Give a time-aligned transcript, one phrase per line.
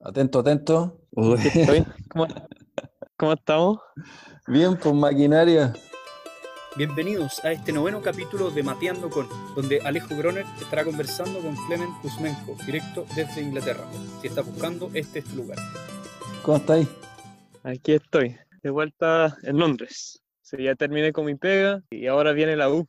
[0.00, 1.00] Atento, atento.
[2.10, 2.28] ¿Cómo,
[3.16, 3.78] ¿Cómo estamos?
[4.46, 5.72] Bien, pues maquinaria.
[6.76, 9.26] Bienvenidos a este noveno capítulo de Mapeando con,
[9.56, 13.84] donde Alejo Groner estará conversando con Clement Kuzmenko, directo desde Inglaterra.
[14.20, 15.58] Si estás buscando, este es tu lugar.
[16.44, 16.86] ¿Cómo estáis?
[17.64, 20.22] Aquí estoy, de vuelta en Londres.
[20.42, 22.86] Sí, ya terminé con mi pega y ahora viene la U.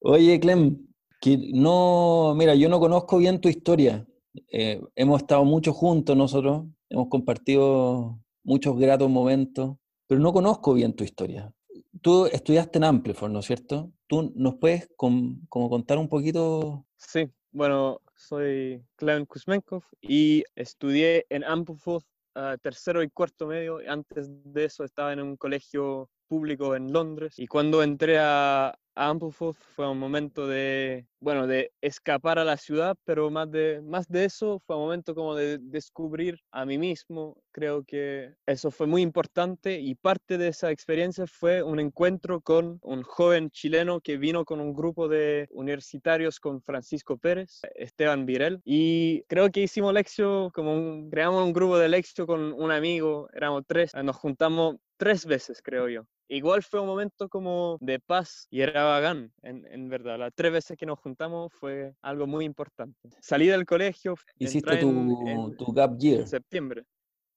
[0.00, 0.86] Oye, Clem,
[1.20, 4.06] que no, mira, yo no conozco bien tu historia.
[4.48, 10.94] Eh, hemos estado mucho juntos nosotros, hemos compartido muchos gratos momentos, pero no conozco bien
[10.94, 11.52] tu historia.
[12.00, 13.92] Tú estudiaste en Ampliford, ¿no es cierto?
[14.06, 16.86] ¿Tú nos puedes como contar un poquito?
[16.96, 22.04] Sí, bueno, soy Clement Kuzmenkov y estudié en Ampliford
[22.36, 23.78] uh, tercero y cuarto medio.
[23.86, 29.56] Antes de eso estaba en un colegio público en Londres y cuando entré a, Ampleforth
[29.74, 34.24] fue un momento de, bueno, de escapar a la ciudad, pero más de, más de
[34.24, 37.42] eso fue un momento como de descubrir a mí mismo.
[37.52, 42.78] Creo que eso fue muy importante y parte de esa experiencia fue un encuentro con
[42.82, 48.60] un joven chileno que vino con un grupo de universitarios con Francisco Pérez, Esteban Virel,
[48.64, 53.64] y creo que hicimos lección, como creamos un grupo de lección con un amigo, éramos
[53.66, 58.60] tres, nos juntamos tres veces, creo yo igual fue un momento como de paz y
[58.60, 60.18] era vagán, en, en, verdad.
[60.18, 63.10] Las tres veces que nos juntamos fue algo muy importante.
[63.20, 64.14] Salí del colegio.
[64.38, 66.20] Hiciste tu, tu, gap year.
[66.20, 66.84] En septiembre.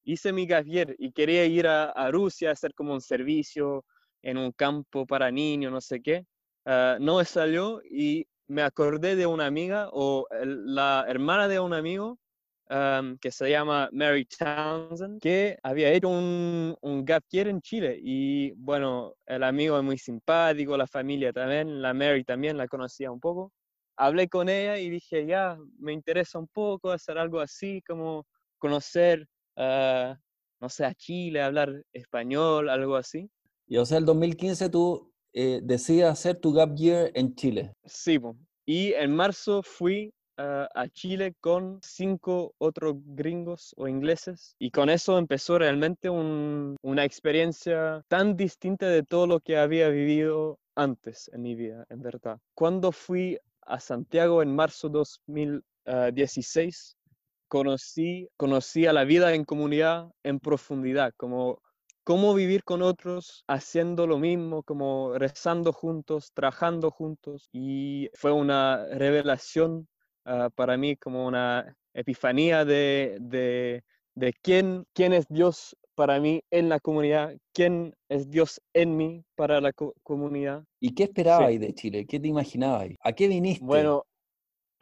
[0.03, 3.83] Hice mi gap year y quería ir a, a, Rusia a hacer como un servicio
[4.21, 6.25] en un campo para niños, no sé qué.
[6.66, 11.59] Uh, no me salió y me acordé de una amiga o el, la hermana de
[11.59, 12.17] un amigo
[12.67, 17.97] que se llama Mary Townsend, que había hecho un, un gap year en Chile.
[18.02, 23.11] Y bueno, el amigo es muy simpático, la familia también, la Mary también la conocía
[23.11, 23.52] un poco.
[23.97, 28.25] Hablé con ella y dije, ya, me interesa un poco hacer algo así, como
[28.57, 29.25] conocer,
[29.57, 30.13] uh,
[30.59, 33.29] no sé, a Chile, hablar español, algo así.
[33.67, 37.73] Y o sea, el 2015 tú eh, decides hacer tu gap year en Chile.
[37.85, 38.19] Sí,
[38.66, 45.18] y en marzo fui a Chile con cinco otros gringos o ingleses y con eso
[45.18, 51.56] empezó realmente una experiencia tan distinta de todo lo que había vivido antes en mi
[51.56, 52.40] vida, en verdad.
[52.53, 56.97] Cuando fui a Santiago en marzo 2016,
[57.47, 61.62] conocí, conocí a la vida en comunidad en profundidad, como
[62.03, 67.50] cómo vivir con otros haciendo lo mismo, como rezando juntos, trabajando juntos.
[67.52, 69.88] Y fue una revelación
[70.25, 73.84] Ah, para mí como una epifanía de, de,
[74.16, 79.24] de quién, quién es Dios para mí en la comunidad, quién es Dios en mí
[79.35, 79.72] para la
[80.03, 80.64] comunidad.
[80.80, 82.06] ¿Y qué esperabas de Chile?
[82.08, 82.90] ¿Qué te imaginabas?
[83.02, 83.64] ¿A qué viniste?
[83.64, 84.03] Bueno,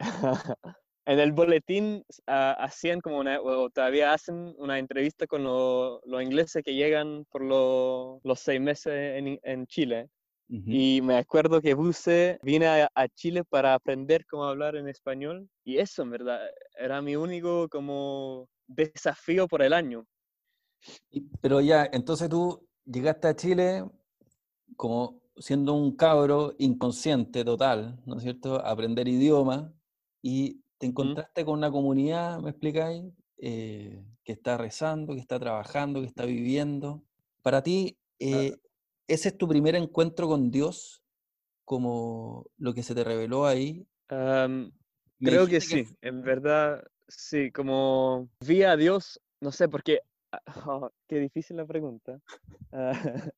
[1.06, 6.62] en el boletín uh, hacían como una, o todavía hacen una entrevista con los ingleses
[6.64, 10.08] que llegan por los seis meses en, en Chile.
[10.48, 15.78] Y me acuerdo que Buse vine a, Chile para aprender cómo hablar en español y
[15.78, 16.40] eso en verdad
[16.78, 20.06] era mi único como desafío por el año.
[21.40, 23.84] Pero ya, entonces tú llegaste a Chile
[24.76, 28.64] como siendo un cabro inconsciente total, ¿no es cierto?
[28.64, 29.72] aprender idioma
[30.22, 33.04] y te encontraste con una comunidad, ¿me explicáis?
[33.38, 37.02] Eh, que está rezando, que está trabajando, que está viviendo.
[37.42, 38.56] Para ti, eh,
[39.06, 41.02] ¿Ese es tu primer encuentro con Dios?
[41.64, 43.86] Como lo que se te reveló ahí.
[45.20, 50.00] creo que sí, en verdad, sí, como vi a Dios, no sé, porque,
[50.32, 52.20] ah, oh, qué difícil la pregunta,
[52.72, 52.92] ah,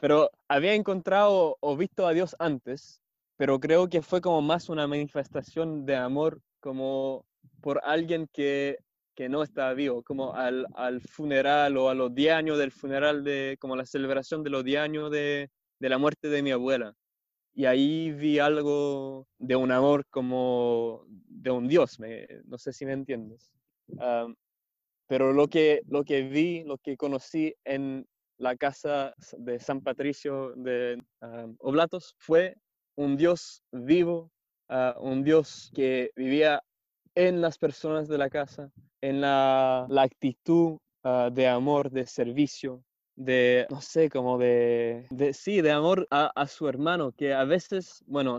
[0.00, 3.02] pero había encontrado o visto a Dios antes,
[3.36, 7.26] pero creo que fue como más una manifestación de amor, como
[7.60, 8.78] por alguien que
[9.14, 13.24] que no estaba vivo, como al, al, funeral o a los 10 años del funeral,
[13.24, 16.94] de, como la celebración de los 10 años de, de, la muerte de mi abuela.
[17.54, 22.86] Y ahí vi algo de un amor como de un Dios, me, no sé si
[22.86, 23.50] me entiendes.
[25.06, 28.06] pero lo que, lo que vi, lo que conocí en
[28.38, 31.02] la casa de San Patricio de
[31.58, 32.56] Oblatos fue
[32.96, 34.30] un Dios vivo,
[34.68, 36.62] uh, un Dios que vivía
[37.14, 38.70] en las personas de la casa,
[39.00, 42.82] en la, actitud uh, de amor, de servicio,
[43.16, 48.02] de, no sé, como de, de sí, de amor a, su hermano, que a veces,
[48.06, 48.38] bueno,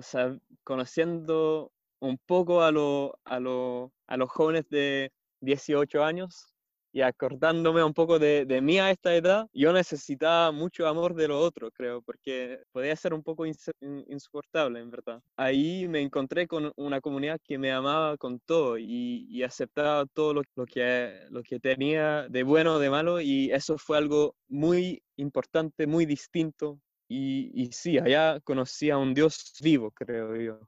[0.63, 5.11] conociendo un poco a, a, a los jóvenes de
[5.41, 6.52] 18 años,
[6.93, 11.27] y acordándome un poco de, de, mí a esta edad, yo necesitaba mucho amor de
[11.27, 15.19] lo otro, creo, porque podía ser un poco insoportable, en verdad.
[15.35, 20.35] Ahí me encontré con una comunidad que me amaba con todo y, y aceptaba todo
[20.35, 24.35] lo, lo, que, lo que tenía de bueno o de malo y eso fue algo
[24.47, 26.79] muy importante, muy distinto.
[27.07, 30.59] Y, y sí, allá conocí a un Dios vivo, creo yo.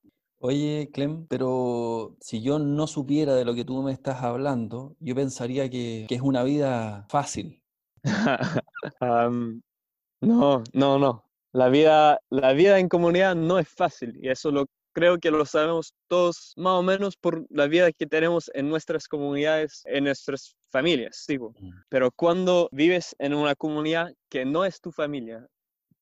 [0.48, 5.16] Oye, Clem, pero si yo no supiera de lo que tú me estás hablando, yo
[5.16, 7.64] pensaría que, es una vida fácil.
[10.22, 11.26] no, no, no.
[11.52, 15.48] La vida, la vida en comunidad no es fácil y eso lo creo que lo
[15.48, 20.56] sabemos todos más o menos por la vida que tenemos en nuestras comunidades, en nuestras
[20.70, 21.56] familias, digo.
[21.60, 21.72] Mm.
[21.90, 25.48] Pero cuando vives en una comunidad que no es tu familia,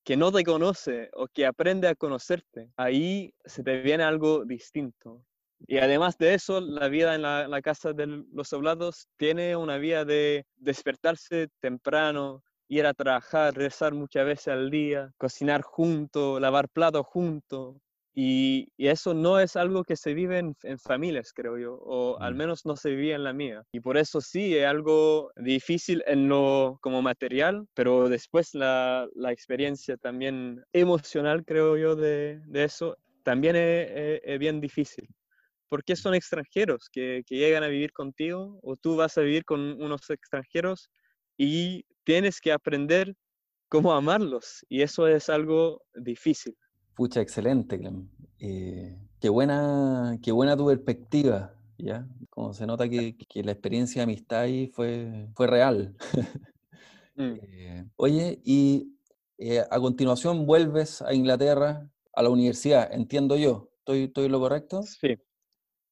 [0.03, 5.23] que no te conoce o que aprende a conocerte, ahí se te viene algo distinto.
[5.65, 10.03] Y además de eso, la vida en la, casa de los oblados tiene una vida
[10.03, 17.05] de despertarse temprano, ir a trabajar, rezar muchas veces al día, cocinar junto, lavar platos
[17.05, 17.79] junto,
[18.15, 22.65] y, eso no es algo que se vive en, familias, creo yo, o al menos
[22.65, 23.63] no se vivía en la mía.
[23.71, 29.31] Y por eso sí, es algo difícil en lo como material, pero después la, la
[29.31, 35.07] experiencia también emocional, creo yo, de, de eso, también es, es, bien difícil.
[35.69, 39.59] Porque son extranjeros que, que llegan a vivir contigo o tú vas a vivir con
[39.81, 40.91] unos extranjeros
[41.35, 43.15] y tienes que aprender
[43.69, 44.63] cómo amarlos.
[44.69, 46.55] Y eso es algo difícil.
[46.95, 48.07] Pucha, excelente, Clem.
[48.39, 52.07] Eh, qué, buena, qué buena tu perspectiva, ¿ya?
[52.29, 55.95] Como se nota que, la experiencia de amistad ahí fue, fue real.
[57.15, 57.35] Mm.
[57.43, 58.97] Eh, oye, y
[59.37, 63.69] eh, a continuación vuelves a Inglaterra, a la universidad, entiendo yo.
[63.77, 64.81] ¿Estoy, estoy lo correcto?
[64.81, 65.15] Sí.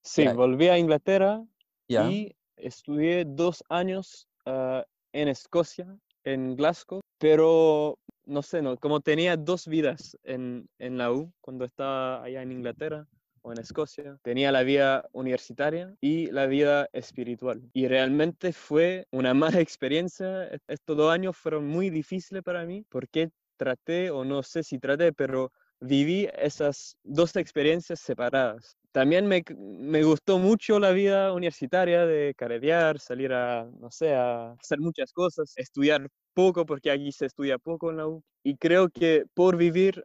[0.01, 1.45] Sí, volví a Inglaterra
[1.88, 4.83] y estudié dos años ah,
[5.13, 11.12] en Escocia, en Glasgow, pero no sé, no, como tenía dos vidas en, en la
[11.12, 13.07] U cuando estaba allá en Inglaterra
[13.41, 14.18] o en Escocia.
[14.21, 17.62] Tenía la vida universitaria y la vida espiritual.
[17.73, 20.50] Y realmente fue una mala experiencia.
[20.68, 25.13] Estos dos años fueron muy difíciles para mí porque traté, o no sé si traté,
[25.13, 28.77] pero viví esas dos experiencias separadas.
[28.91, 34.51] También me, me, gustó mucho la vida universitaria de caredear, salir a, no sé, a
[34.51, 38.23] hacer muchas cosas, estudiar poco, porque aquí se estudia poco en la U.
[38.43, 40.03] Y creo que por vivir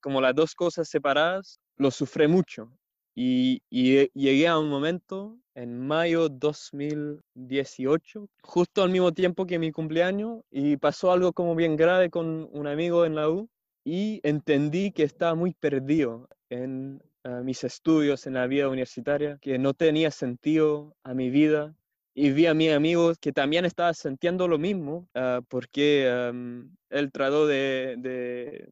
[0.00, 2.70] como las dos cosas separadas, lo sufrí mucho.
[3.14, 9.72] Y, y, llegué a un momento en mayo 2018, justo al mismo tiempo que mi
[9.72, 13.48] cumpleaños, y pasó algo como bien grave con un amigo en la U
[13.84, 19.58] y entendí que estaba muy perdido en eh, mis estudios, en la vida universitaria, que
[19.58, 21.74] no tenía sentido a mi vida.
[22.14, 26.08] Y vi a mi amigo que también estaba sintiendo lo mismo, ah, porque
[26.90, 27.94] él trató de,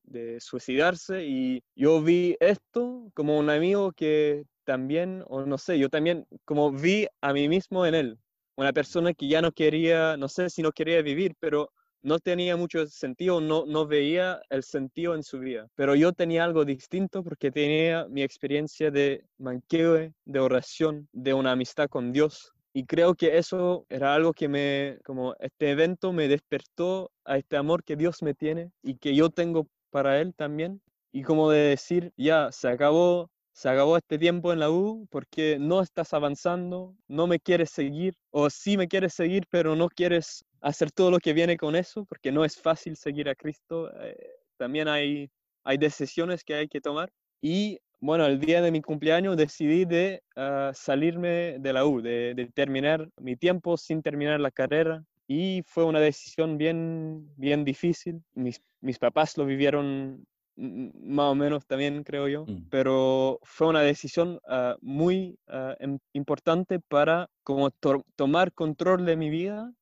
[0.02, 5.88] de, suicidarse y yo vi esto como un amigo que también, o no sé, yo
[5.88, 8.18] también como vi a mí mismo en él,
[8.56, 11.70] una persona que ya no quería, no sé si no quería vivir, pero
[12.06, 15.66] no tenía mucho sentido, no, no veía el sentido en su vida.
[15.74, 21.50] Pero yo tenía algo distinto porque tenía mi experiencia de manqueo, de oración, de una
[21.50, 22.52] amistad con Dios.
[22.72, 27.56] Y creo que eso era algo que me, como este evento me despertó a este
[27.56, 30.80] amor que Dios me tiene y que yo tengo para Él también.
[31.10, 35.56] Y como de decir, ya, se acabó, se acabó este tiempo en la U porque
[35.58, 40.44] no estás avanzando, no me quieres seguir, o sí me quieres seguir, pero no quieres
[40.60, 43.90] hacer todo lo que viene con eso, porque no es fácil seguir a Cristo.
[43.98, 44.14] Eh,
[44.58, 45.30] también hay,
[45.64, 47.10] hay decisiones que hay que tomar.
[47.40, 52.50] Y bueno, el día de mi cumpleaños decidí de ah, salirme de la U, de,
[52.52, 55.02] terminar mi tiempo sin terminar la carrera.
[55.26, 58.22] Y fue una decisión bien, bien difícil.
[58.34, 62.68] Mis, mis papás lo vivieron más o menos también, creo yo, mm.
[62.70, 65.38] pero fue una decisión ah, muy
[65.78, 67.70] em, importante para como
[68.16, 69.72] tomar control de mi vida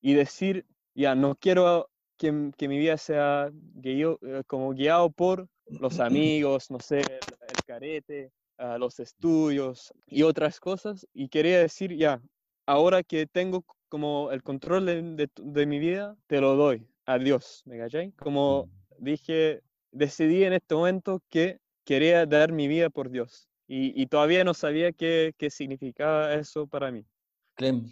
[0.00, 5.48] y decir, ya, no quiero que, que mi vida sea guiado, eh, como guiado por
[5.66, 11.06] los amigos, no sé, el, carete, uh, los estudios y otras cosas.
[11.12, 12.20] Y quería decir, ya,
[12.66, 16.86] ahora que tengo como el control de, de, mi vida, te lo doy.
[17.04, 18.12] Adiós, ¿me cachai?
[18.12, 18.81] Como mm.
[19.02, 23.48] Dije, decidí en este momento que quería dar mi vida por Dios.
[23.74, 27.06] Y, todavía no sabía qué, qué significaba eso para mí.
[27.54, 27.86] Clem,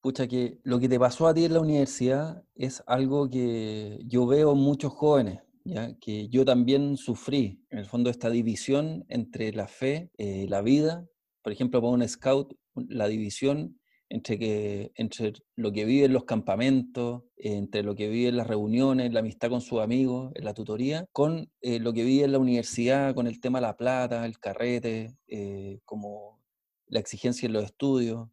[0.00, 4.28] Pucha, que lo que te pasó a ti en la universidad es algo que yo
[4.28, 5.92] veo muchos jóvenes, ¿ya?
[5.98, 11.04] que yo también sufrí, en el fondo, esta división entre la fe, eh, la vida.
[11.42, 16.24] Por ejemplo, para un scout, la división entre, que, entre lo que vive en los
[16.24, 20.54] campamentos, entre lo que vive en las reuniones, la amistad con sus amigos, en la
[20.54, 24.24] tutoría, con eh, lo que vive en la universidad, con el tema de la plata,
[24.24, 26.40] el carrete, eh, como
[26.86, 28.28] la exigencia en los estudios.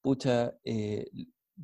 [0.00, 1.06] Pucha, eh,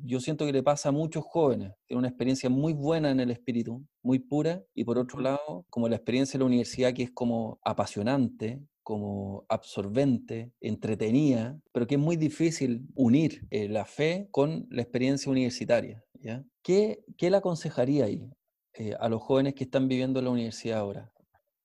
[0.03, 3.31] yo siento que le pasa a muchos jóvenes, tiene una experiencia muy buena en el
[3.31, 7.11] espíritu, muy pura, y por otro lado, como la experiencia en la universidad que es
[7.11, 14.67] como apasionante, como absorbente, entretenida, pero que es muy difícil unir eh, la fe con
[14.69, 16.03] la experiencia universitaria.
[16.21, 16.45] ¿ya?
[16.61, 18.29] ¿Qué, qué le aconsejaría ahí
[18.75, 21.11] eh, a los jóvenes que están viviendo en la universidad ahora?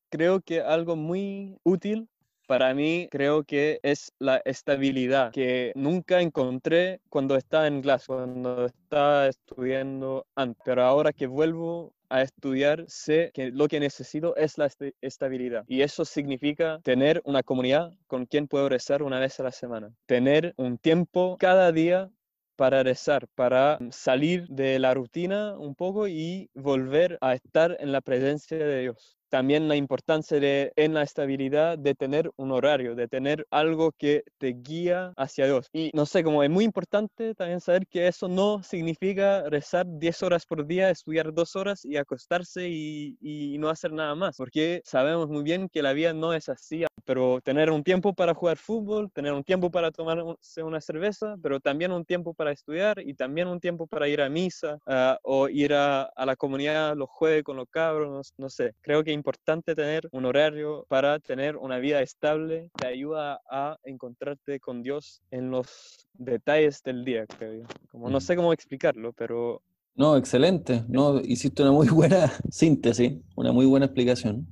[0.09, 2.09] Creo que algo muy útil
[2.51, 8.67] para mí creo que es la estabilidad que nunca encontré cuando estaba en clase, cuando
[8.67, 10.61] estaba estudiando antes.
[10.65, 14.69] Pero ahora que vuelvo a estudiar, sé que lo que necesito es la
[15.01, 15.63] estabilidad.
[15.69, 19.95] Y eso significa tener una comunidad con quien puedo rezar una vez a la semana.
[20.07, 22.11] Tener un tiempo cada día
[22.57, 28.01] para rezar, para salir de la rutina un poco y volver a estar en la
[28.01, 33.09] presencia de Dios también la importancia de, en la estabilidad de tener un horario, de
[33.09, 35.69] tener algo que te guía hacia Dios.
[35.73, 40.23] Y no sé, como es muy importante también saber que eso no significa rezar 10
[40.23, 44.81] horas por día, estudiar 2 horas y acostarse y, y, no hacer nada más, porque
[44.85, 48.57] sabemos muy bien que la vida no es así, pero tener un tiempo para jugar
[48.57, 53.15] fútbol, tener un tiempo para tomarse una cerveza, pero también un tiempo para estudiar y
[53.15, 57.09] también un tiempo para ir a misa uh, o ir a, a, la comunidad los
[57.11, 61.59] jueves con los cabros, no, no sé, creo que importante tener un horario para tener
[61.59, 62.71] una vida estable.
[62.75, 67.65] Te ayuda a encontrarte con Dios en los detalles del día, creo yo.
[67.91, 69.61] Como, no sé cómo explicarlo, pero...
[69.95, 70.85] No, excelente.
[70.89, 74.47] No, hiciste una muy buena síntesis, una muy buena explicación.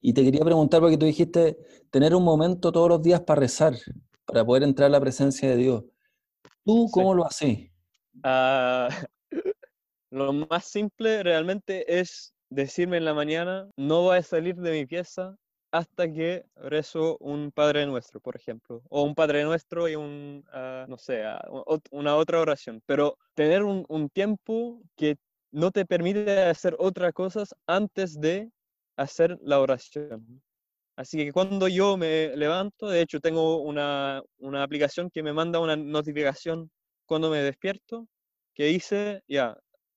[0.00, 1.58] Y te quería preguntar, porque tú dijiste
[1.90, 3.74] tener un momento todos los días para rezar,
[4.24, 5.84] para poder entrar a la presencia de Dios.
[6.64, 7.58] ¿Tú cómo lo haces?
[8.24, 8.88] Uh,
[10.10, 14.86] lo más simple realmente es decirme en la mañana, no voy a salir de mi
[14.86, 15.36] pieza
[15.72, 20.88] hasta que rezo un Padre Nuestro, por ejemplo, o un Padre Nuestro y un, uh,
[20.88, 25.16] no sé, uh, una otra oración, pero tener un, un, tiempo que
[25.52, 28.50] no te permite hacer otras cosas antes de
[28.96, 30.42] hacer la oración.
[30.96, 35.60] Así que cuando yo me levanto, de hecho tengo una, una aplicación que me manda
[35.60, 36.70] una notificación
[37.06, 38.06] cuando me despierto,
[38.54, 39.56] que dice, ya,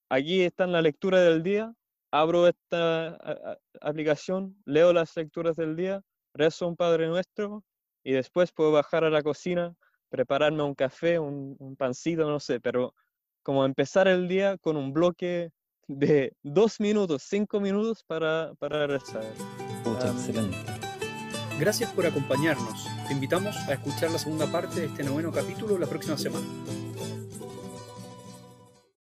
[0.09, 1.73] aquí está la lectura del día,
[2.13, 3.17] abro esta
[3.81, 6.03] aplicación, leo las lecturas del día,
[6.35, 7.63] rezo un Padre Nuestro
[8.03, 9.73] y después puedo bajar a la cocina,
[10.09, 12.93] prepararme un café, un, un pancito, no sé, pero
[13.41, 15.49] como empezar el día con un bloque
[15.87, 19.23] de dos minutos, cinco minutos para, para rezar.
[19.83, 20.57] Puta, um, excelente.
[21.59, 22.87] Gracias por acompañarnos.
[23.07, 26.45] Te invitamos a escuchar la segunda parte de este noveno capítulo la próxima semana.